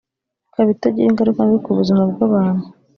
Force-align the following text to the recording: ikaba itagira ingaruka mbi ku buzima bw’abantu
ikaba 0.49 0.69
itagira 0.75 1.07
ingaruka 1.09 1.39
mbi 1.47 1.57
ku 1.63 1.71
buzima 1.79 2.01
bw’abantu 2.11 2.65